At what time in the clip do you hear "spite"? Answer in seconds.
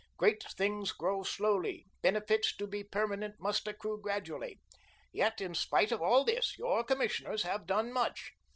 5.53-5.91